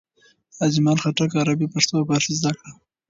اجمل 0.65 0.97
خټک 1.03 1.31
عربي، 1.41 1.67
پښتو 1.73 1.93
او 1.99 2.07
فارسي 2.09 2.33
زده 2.39 2.51
کړه. 2.57 2.71